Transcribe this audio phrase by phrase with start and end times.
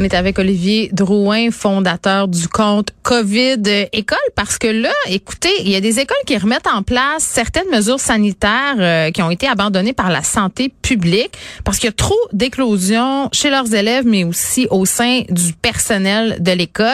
[0.00, 5.70] On est avec Olivier Drouin, fondateur du compte COVID École, parce que là, écoutez, il
[5.70, 9.48] y a des écoles qui remettent en place certaines mesures sanitaires euh, qui ont été
[9.48, 11.32] abandonnées par la santé publique,
[11.64, 16.36] parce qu'il y a trop d'éclosions chez leurs élèves, mais aussi au sein du personnel
[16.40, 16.86] de l'école.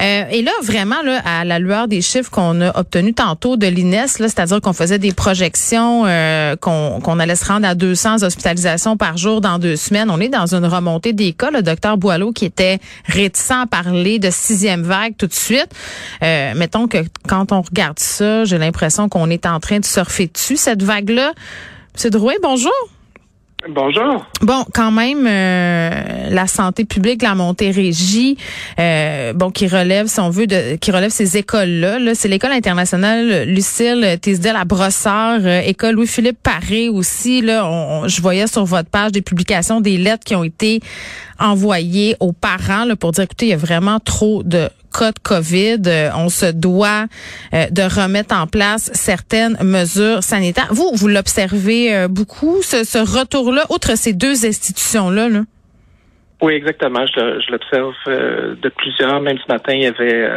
[0.00, 3.66] Euh, et là, vraiment, là, à la lueur des chiffres qu'on a obtenus tantôt de
[3.66, 9.18] l'INES, c'est-à-dire qu'on faisait des projections, euh, qu'on allait se rendre à 200 hospitalisations par
[9.18, 11.50] jour dans deux semaines, on est dans une remontée des cas.
[11.50, 11.98] Le docteur
[12.34, 15.68] Qui était réticent à parler de sixième vague tout de suite.
[16.22, 20.28] Euh, mettons que quand on regarde ça, j'ai l'impression qu'on est en train de surfer
[20.32, 21.32] dessus, cette vague-là.
[21.94, 22.95] Monsieur Drouin, bonjour.
[23.68, 24.24] Bonjour.
[24.42, 28.36] Bon, quand même, euh, la santé publique, la Montérégie,
[28.78, 31.98] euh, bon, qui relève, si on veut, de, qui relève ces écoles-là.
[31.98, 37.40] -là, c'est l'école internationale Lucille Tisdale à Brossard, euh, école Louis-Philippe Paré aussi.
[37.40, 40.80] Là, je voyais sur votre page des publications, des lettres qui ont été
[41.38, 45.18] envoyées aux parents là, pour dire, écoutez, il y a vraiment trop de cas de
[45.18, 47.06] COVID, euh, on se doit
[47.54, 50.68] euh, de remettre en place certaines mesures sanitaires.
[50.70, 55.28] Vous, vous l'observez euh, beaucoup, ce, retour-là, outre ces deux institutions-là?
[55.28, 55.40] Là?
[56.42, 57.06] Oui, exactement.
[57.06, 59.20] Je, l'observe de plusieurs.
[59.20, 60.28] Même ce matin, il y avait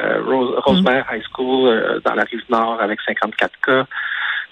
[0.66, 3.86] Rosemère High School dans la rive nord avec 54 cas.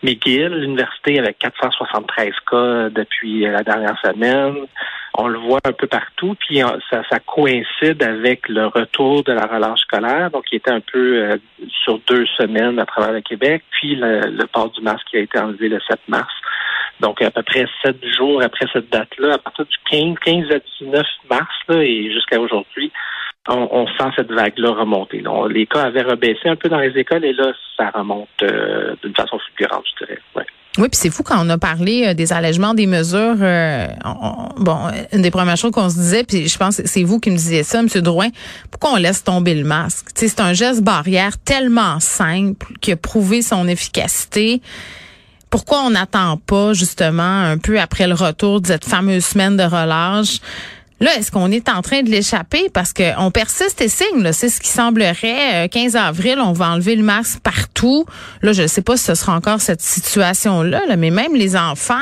[0.04, 4.68] McGill, l'université avec 473 cas depuis la dernière semaine
[5.18, 6.60] on le voit un peu partout, puis
[6.92, 11.24] ça, ça coïncide avec le retour de la relâche scolaire, donc qui était un peu
[11.24, 11.38] euh,
[11.84, 15.40] sur deux semaines à travers le Québec, puis le, port du masque qui a été
[15.40, 16.34] enlevé le 7 mars.
[17.00, 20.60] Donc, à peu près sept jours après cette date-là, à partir du 15, 15 à
[20.82, 22.92] 19 mars là, et jusqu'à aujourd'hui,
[23.48, 25.22] on, sent cette vague-là remonter.
[25.22, 28.96] Donc, les cas avaient rebaissé un peu dans les écoles et là, ça remonte euh,
[29.04, 30.20] d'une façon fulgurante, je dirais.
[30.36, 30.46] Ouais.
[30.78, 33.38] Oui, puis c'est fou quand on a parlé euh, des allègements des mesures.
[33.42, 33.88] Euh,
[34.58, 34.78] bon,
[35.12, 37.36] une des premières choses qu'on se disait, puis je pense que c'est vous qui me
[37.36, 37.88] disiez ça, M.
[38.02, 38.28] Drouin,
[38.70, 40.08] pourquoi on laisse tomber le masque?
[40.14, 44.62] c'est un geste barrière tellement simple qui a prouvé son efficacité.
[45.50, 49.64] Pourquoi on n'attend pas, justement, un peu après le retour de cette fameuse semaine de
[49.64, 50.40] relâche?
[51.00, 52.70] Là, est-ce qu'on est en train de l'échapper?
[52.74, 54.32] Parce qu'on persiste et signe?
[54.32, 55.70] C'est ce qui semblerait.
[55.70, 58.06] 15 euh, avril, on va enlever le masque partout.
[58.42, 61.96] Là, je ne sais pas si ce sera encore cette situation-là, mais même les enfants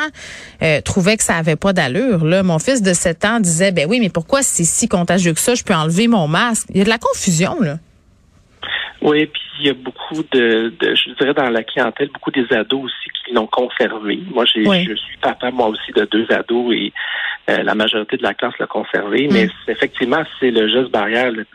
[0.64, 2.24] euh, trouvaient que ça avait pas d'allure.
[2.24, 5.42] Là, mon fils de 7 ans disait, ben oui, mais pourquoi c'est si contagieux que
[5.42, 6.68] ça, je peux enlever mon masque?
[6.70, 7.78] Il y a de la confusion, là.
[9.02, 12.86] Oui, puis il y a beaucoup de, je dirais dans la clientèle, beaucoup des ados
[12.86, 14.20] aussi qui l'ont conservé.
[14.34, 16.92] Moi, j'ai, je suis papa, moi aussi, de deux ados et
[17.48, 19.28] euh, la majorité de la classe l'a conservé.
[19.32, 19.72] Mais mm.
[19.72, 21.46] effectivement, c'est le geste barrière le,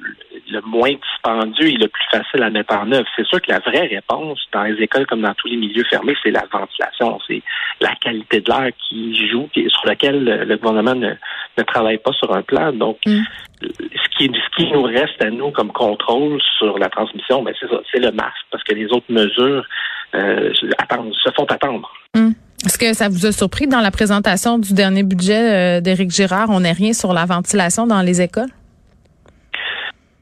[0.51, 3.07] le, moins dispendieux et le plus facile à mettre en œuvre.
[3.17, 6.15] C'est sûr que la vraie réponse dans les écoles comme dans tous les milieux fermés,
[6.23, 7.43] c'est la ventilation, c'est
[7.81, 11.11] la qualité de l'air qui joue et sur laquelle le, gouvernement ne,
[11.59, 12.73] ne, travaille pas sur un plan.
[12.73, 13.23] Donc, mm.
[13.61, 17.69] ce, qui, ce qui nous reste à nous comme contrôle sur la transmission, ben c'est
[17.69, 19.67] ça, c'est le masque, parce que les autres mesures
[20.15, 21.91] euh, attendent, se font attendre.
[22.15, 22.31] Mm.
[22.65, 26.51] Est-ce que ça vous a surpris dans la présentation du dernier budget euh, d'Éric Girard,
[26.51, 28.51] on n'est rien sur la ventilation dans les écoles?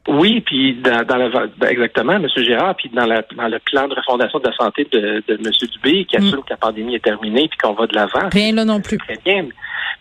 [0.07, 2.27] Oui, puis dans, la, ben, exactement, M.
[2.37, 5.51] Girard, puis dans, dans le plan de refondation de la santé de, de M.
[5.73, 6.43] Dubé, qui assume mm.
[6.43, 8.29] que la pandémie est terminée puis qu'on va de l'avant.
[8.31, 8.97] Rien là non plus.
[8.97, 9.45] Très bien.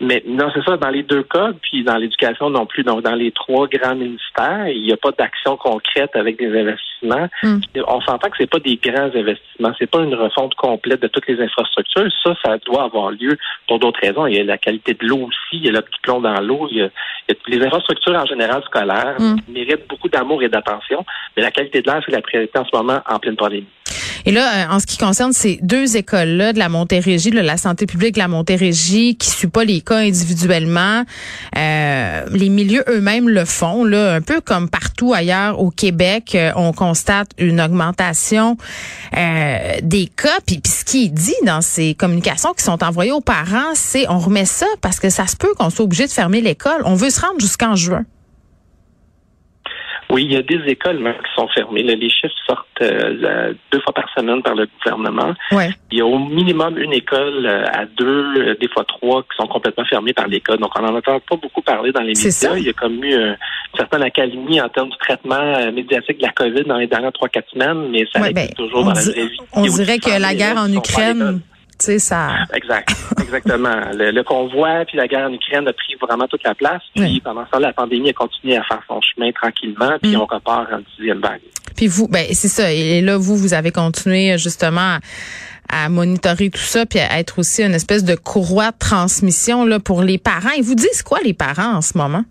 [0.01, 2.83] Mais non, c'est ça, dans les deux cas, puis dans l'éducation non plus.
[2.83, 7.29] Donc, dans les trois grands ministères, il n'y a pas d'action concrète avec des investissements.
[7.43, 7.59] Hmm.
[7.87, 9.73] On s'entend que c'est pas des grands investissements.
[9.79, 12.11] C'est pas une refonte complète de toutes les infrastructures.
[12.23, 14.27] Ça, ça doit avoir lieu pour d'autres raisons.
[14.27, 15.59] Il y a la qualité de l'eau aussi.
[15.59, 16.69] Il y a le petit plomb dans l'eau.
[16.71, 16.89] Il, y a
[17.47, 19.37] les infrastructures en général scolaires hmm.
[19.49, 21.05] méritent beaucoup d'amour et d'attention.
[21.37, 23.67] Mais la qualité de l'air, c'est la priorité en ce moment en pleine pandémie.
[24.27, 27.57] Et là, euh, en ce qui concerne ces deux écoles-là de la Montérégie, de la
[27.57, 31.05] santé publique de la Montérégie, qui ne suit pas les cas individuellement,
[31.57, 33.85] euh, les milieux eux-mêmes le font.
[33.85, 38.57] Là, un peu comme partout ailleurs au Québec, euh, on constate une augmentation
[39.13, 40.39] des cas.
[40.47, 44.19] Puis, puis ce qui dit dans ces communications qui sont envoyées aux parents, c'est on
[44.19, 46.83] remet ça parce que ça se peut qu'on soit obligé de fermer l'école.
[46.85, 48.05] On veut se rendre jusqu'en juin.
[50.11, 51.83] Oui, il y a des écoles même qui sont fermées.
[51.83, 55.35] les chiffres sortent euh, deux fois par semaine par le gouvernement.
[55.53, 55.71] Ouais.
[55.91, 59.37] Il y a au minimum une école euh, à deux, euh, des fois trois, qui
[59.37, 60.59] sont complètement fermées par l'école.
[60.59, 62.57] Donc, on n'en entend pas beaucoup parler dans les médias.
[62.57, 63.37] Il y a comme eu une
[63.77, 67.51] certaine accalmie en termes du traitement médiatique de la COVID dans les dernières trois, quatre
[67.51, 69.39] semaines, mais ça ouais, ben, toujours dans la vraie vie.
[69.53, 71.41] On dirait que la guerre en Ukraine
[71.81, 72.31] ça.
[72.55, 73.81] Exact, exactement.
[73.93, 76.83] le, convoi puis la guerre en Ukraine a pris vraiment toute la place.
[76.95, 79.99] Puis pendant ça, la pandémie a continué à faire son chemin tranquillement.
[80.03, 80.21] Puis mm.
[80.21, 81.41] on repart en dixième vague.
[81.77, 82.73] Puis vous, ben c'est ça.
[82.73, 84.99] Et là, vous, vous avez continué justement
[85.71, 89.79] à monitorer tout ça, puis à être aussi une espèce de courroie de transmission là,
[89.79, 90.51] pour les parents.
[90.57, 92.25] Ils vous disent quoi, les parents, en ce moment?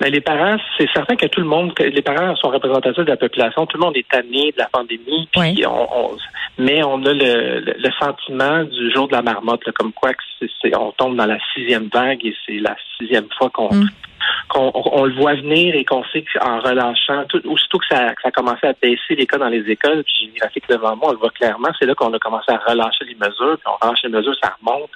[0.00, 3.16] Mais les parents, c'est certain que tout le monde, les parents sont représentatifs de la
[3.16, 6.16] population, tout le monde est tanné de la pandémie, puis on,
[6.58, 10.76] mais on a le, le, sentiment du jour de la marmotte, comme quoi que c'est,
[10.76, 13.88] on tombe dans la sixième vague et c'est la sixième fois qu'on mm.
[14.48, 18.22] qu'on on, le voit venir et qu'on sait qu'en relâchant, tout, aussitôt que ça, que
[18.22, 20.96] ça a commencé à baisser les cas dans les écoles, puis j'ai une graphique devant
[20.96, 23.66] moi, on le voit clairement, c'est là qu'on a commencé à relâcher les mesures, puis
[23.66, 24.90] on relâche les mesures, ça remonte.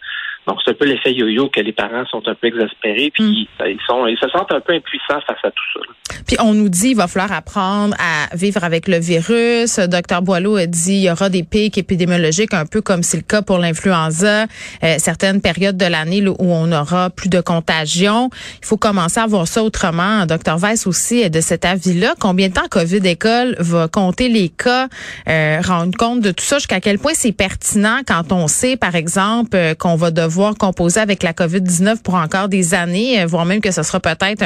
[0.47, 3.67] Donc, c'est un peu l'effet yo-yo que les parents sont un peu exaspérés, puis mm.
[3.67, 5.81] ils sont, ils se sentent un peu impuissants face à tout ça.
[6.27, 9.79] Puis on nous dit, il va falloir apprendre à vivre avec le virus.
[9.79, 13.23] Docteur Boileau a dit, il y aura des pics épidémiologiques, un peu comme c'est le
[13.23, 14.47] cas pour l'influenza,
[14.83, 18.31] euh, certaines périodes de l'année où on aura plus de contagion.
[18.61, 20.25] Il faut commencer à voir ça autrement.
[20.27, 22.15] Docteur Weiss aussi est de cet avis-là.
[22.19, 24.89] Combien de temps COVID école va compter les cas,
[25.29, 28.95] euh, rendre compte de tout ça, jusqu'à quel point c'est pertinent quand on sait, par
[28.95, 33.45] exemple, euh, qu'on va devoir composer avec la COVID-19 pour encore des années, euh, voire
[33.45, 34.45] même que ce sera peut-être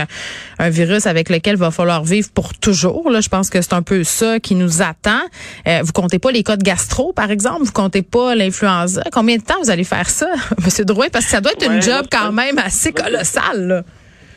[0.58, 3.10] un, virus avec lequel va falloir vivre pour toujours?
[3.10, 5.20] Là, je pense que c'est un peu ça qui nous attend.
[5.68, 9.02] Euh, vous comptez pas les cas de gastro, par exemple, vous comptez pas l'influenza.
[9.12, 10.28] Combien de temps vous allez faire ça,
[10.64, 11.06] Monsieur Drouin?
[11.12, 13.84] Parce que ça doit être une job quand même assez colossale.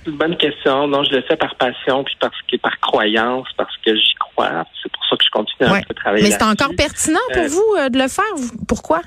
[0.04, 0.88] C'est une bonne question.
[0.88, 4.66] Non, je le fais par passion puis parce que par croyance, parce que j'y crois.
[4.82, 6.24] C'est pour ça que je continue à travailler.
[6.24, 8.24] Mais c'est encore pertinent pour euh, vous de le faire?
[8.68, 9.02] Pourquoi?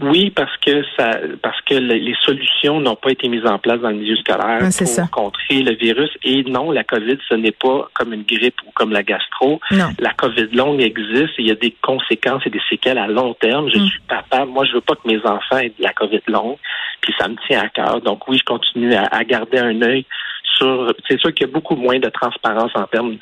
[0.00, 1.10] Oui, parce que ça,
[1.42, 5.10] parce que les solutions n'ont pas été mises en place dans le milieu scolaire pour
[5.10, 6.10] contrer le virus.
[6.24, 9.60] Et non, la COVID, ce n'est pas comme une grippe ou comme la gastro.
[9.98, 13.34] La COVID longue existe et il y a des conséquences et des séquelles à long
[13.34, 13.68] terme.
[13.70, 13.86] Je mm.
[13.86, 14.46] suis papa.
[14.46, 16.56] Moi, je veux pas que mes enfants aient de la COVID longue.
[17.02, 18.00] Puis ça me tient à cœur.
[18.00, 20.06] Donc oui, je continue à, à garder un œil
[20.58, 23.16] c'est sûr qu'il y a beaucoup moins de transparence en termes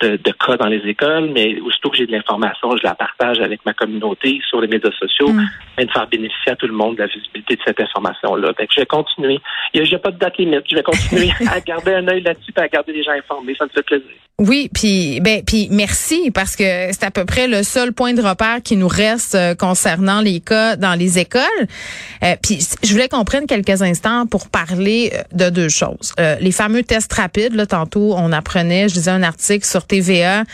[0.00, 3.64] de, cas dans les écoles, mais aussitôt que j'ai de l'information, je la partage avec
[3.64, 5.48] ma communauté sur les médias sociaux, mm.
[5.78, 8.52] et de faire bénéficier à tout le monde de la visibilité de cette information-là.
[8.58, 9.40] je vais continuer.
[9.74, 10.64] Il n'y a, pas de date limite.
[10.68, 13.54] Je vais continuer à garder un œil là-dessus et à garder les gens informés.
[13.56, 14.10] Ça me fait plaisir.
[14.40, 18.22] Oui, puis ben puis merci parce que c'est à peu près le seul point de
[18.22, 21.42] repère qui nous reste euh, concernant les cas dans les écoles.
[22.22, 26.14] Euh, puis je voulais qu'on prenne quelques instants pour parler euh, de deux choses.
[26.40, 30.44] les fameux tests rapides là tantôt on apprenait, je disais un article sur TVA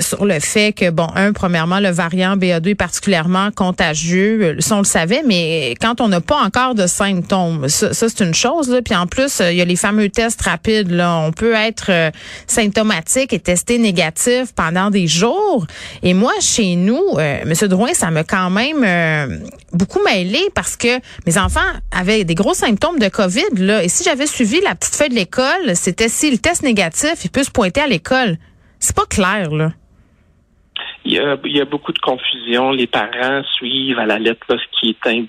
[0.00, 4.80] sur le fait que bon un premièrement le variant BA2 est particulièrement contagieux, ça on
[4.80, 8.82] le savait mais quand on n'a pas encore de symptômes, ça, c'est une chose là
[8.82, 12.12] puis en plus il y a les fameux tests rapides là, on peut être
[12.46, 15.66] symptomatique est testé négatif pendant des jours.
[16.02, 17.68] Et moi, chez nous, euh, M.
[17.68, 19.38] Drouin, ça m'a quand même euh,
[19.72, 21.60] beaucoup mêlé parce que mes enfants
[21.90, 23.56] avaient des gros symptômes de COVID.
[23.56, 25.37] Là, et si j'avais suivi la petite feuille de l'école,
[25.74, 28.36] c'était si le test négatif, il peut se pointer à l'école.
[28.78, 29.72] C'est pas clair, là.
[31.04, 32.70] Il y, a, beaucoup de confusion.
[32.70, 35.28] Les parents suivent à la lettre ce qui est indiqué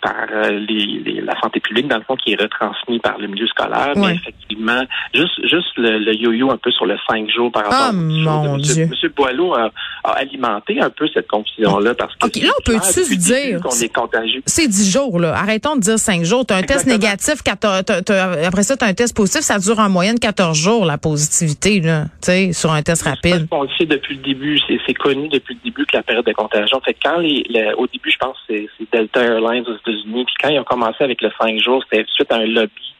[0.00, 3.46] par euh, les, la santé publique, dans le fond, qui est retransmis par le milieu
[3.46, 3.92] scolaire.
[3.96, 4.82] Mais effectivement,
[5.14, 8.86] juste, juste le, yo-yo un peu sur le cinq jours par rapport oh, mon Dieu.
[8.86, 9.70] Monsieur Boileau a,
[10.04, 12.26] alimenté un peu cette confusion-là parce que.
[12.26, 13.60] OK, là, on peut-tu se dire.
[13.60, 14.42] qu'on est contagieux.
[14.46, 15.34] C'est dix jours, là.
[15.34, 16.46] Arrêtons de dire cinq jours.
[16.46, 19.42] Tu as un test négatif, après ça, tu as un test positif.
[19.42, 23.46] Ça dure en moyenne 14 jours, la positivité, là, tu sais, sur un test rapide.
[23.50, 24.58] On le sait depuis le début.
[24.86, 26.80] C'est connu depuis le début que la période de contagion.
[26.84, 27.44] Fait quand les,
[27.76, 31.20] au début, je pense c'est Delta Airlines aux États-Unis, puis quand ils ont commencé avec
[31.22, 32.94] le 5 jours, c'était suite à un lobby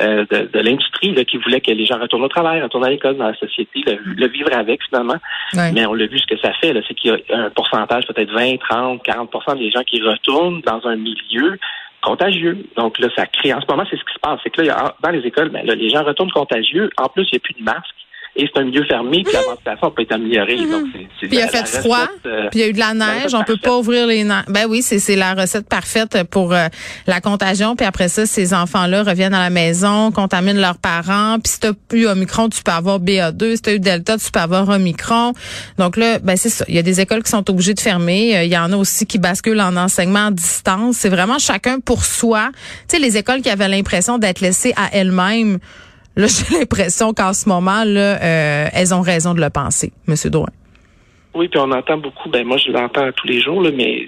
[0.00, 3.26] euh, de, l'industrie qui voulait que les gens retournent au travail, retournent à l'école, dans
[3.26, 5.16] la société, le, vivre avec finalement.
[5.54, 8.32] Mais on l'a vu ce que ça fait, c'est qu'il y a un pourcentage, peut-être
[8.32, 11.58] 20, 30, 40% des gens qui retournent dans un milieu
[12.02, 12.64] contagieux.
[12.76, 14.40] Donc là, ça crée, en ce moment, c'est ce qui se passe.
[14.42, 16.88] C'est que là, dans les écoles, ben, là, les gens retournent contagieux.
[16.96, 17.99] En plus, il n'y a plus de masques
[18.36, 20.56] et c'est un milieu fermé, puis la ventilation peut être améliorée.
[20.56, 20.90] Mhm.
[20.92, 23.42] puis il a fait froid, euh, puis il y a eu de la neige, on
[23.42, 26.68] peut pas ouvrir les Ben oui, c'est la recette parfaite pour euh,
[27.06, 31.52] la contagion, puis après ça, ces enfants-là reviennent à la maison, contaminent leurs parents, puis
[31.52, 34.68] si t'as eu Omicron, tu peux avoir BA2, si t'as eu Delta, tu peux avoir
[34.68, 35.32] Omicron.
[35.78, 38.36] Donc là, ben c'est ça, il y a des écoles qui sont obligées de fermer,
[38.36, 41.80] euh, il y en a aussi qui basculent en enseignement à distance, c'est vraiment chacun
[41.80, 42.50] pour soi.
[42.88, 45.58] Tu sais, les écoles qui avaient l'impression d'être laissées à elles-mêmes,
[46.50, 50.48] J'ai l'impression qu'en ce moment, là, euh, elles ont raison de le penser, Monsieur Drouin.
[51.34, 54.04] Oui, puis on entend beaucoup, ben moi je l'entends tous les jours, là, mais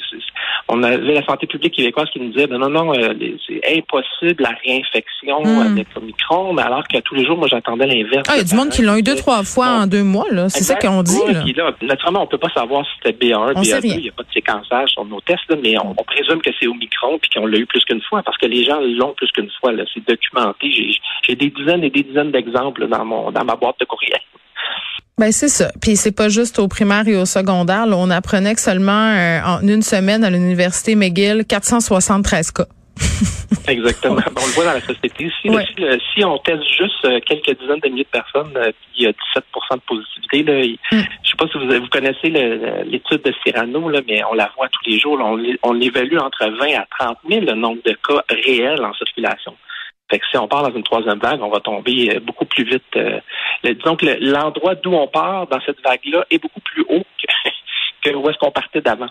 [0.69, 3.15] on avait la santé publique québécoise qui nous disait ben non, non, euh,
[3.47, 5.73] c'est impossible la réinfection hmm.
[5.73, 8.25] avec Omicron, mais alors que tous les jours, moi j'attendais l'inverse.
[8.29, 10.27] Ah, il y a du monde qui l'ont eu deux, trois fois en deux mois,
[10.31, 10.49] là.
[10.49, 11.19] C'est ça qu'on dit.
[11.57, 11.73] là.
[11.83, 14.91] naturellement, on peut pas savoir si c'était B1, B2, il n'y a pas de séquençage
[14.91, 18.03] sur nos tests, mais on, présume que c'est Omicron puis qu'on l'a eu plus qu'une
[18.03, 19.73] fois parce que les gens l'ont plus qu'une fois.
[19.95, 20.99] C'est documenté.
[21.27, 24.21] J'ai des dizaines et des dizaines d'exemples dans mon dans ma boîte de courriel.
[25.19, 25.71] Ben c'est ça.
[25.81, 27.85] Puis c'est pas juste au primaire et au secondaire.
[27.89, 32.65] on apprenait que seulement euh, en une semaine à l'université McGill, 473 cas.
[33.69, 34.17] Exactement.
[34.17, 35.31] on le voit dans la société.
[35.41, 35.49] Si,
[36.15, 39.11] si, on teste juste euh, quelques dizaines de milliers de personnes, euh, il y a
[39.11, 39.15] 17%
[39.75, 40.43] de positivité.
[40.43, 40.67] Là.
[40.93, 41.05] Mm.
[41.23, 42.29] Je sais pas si vous, vous connaissez
[42.87, 45.19] l'étude de Cyrano, là, mais on la voit tous les jours.
[45.21, 49.55] on, on évalue entre 20 à 30 000 le nombre de cas réels en circulation.
[50.13, 52.65] Fait que si on part dans une troisième vague, on va tomber euh, beaucoup plus
[52.65, 52.85] vite.
[53.65, 57.05] disons que l'endroit d'où on part dans cette vague-là est beaucoup plus haut
[58.03, 59.09] que, où est-ce qu'on partait d'avant.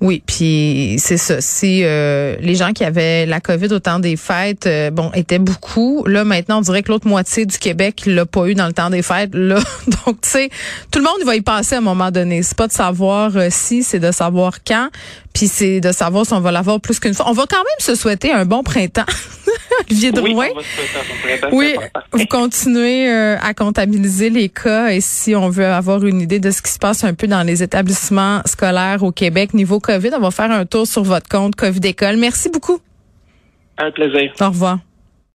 [0.00, 1.40] Oui, puis c'est ça.
[1.40, 5.38] Si euh, les gens qui avaient la COVID au temps des fêtes, euh, bon, étaient
[5.38, 6.04] beaucoup.
[6.06, 8.90] Là, maintenant, on dirait que l'autre moitié du Québec l'a pas eu dans le temps
[8.90, 9.30] des fêtes.
[9.34, 9.56] Là,
[10.06, 10.50] donc, tu sais,
[10.90, 12.42] tout le monde va y passer à un moment donné.
[12.42, 14.88] C'est pas de savoir euh, si, c'est de savoir quand.
[15.34, 17.28] Puis c'est de savoir si on va l'avoir plus qu'une fois.
[17.28, 19.04] On va quand même se souhaiter un bon printemps.
[19.90, 20.48] Olivier Drouin.
[21.52, 21.76] Oui,
[22.12, 26.62] vous continuez à comptabiliser les cas et si on veut avoir une idée de ce
[26.62, 30.10] qui se passe un peu dans les établissements scolaires au Québec niveau COVID.
[30.16, 32.16] On va faire un tour sur votre compte COVID École.
[32.16, 32.78] Merci beaucoup.
[33.76, 34.32] Un plaisir.
[34.40, 34.78] Au revoir.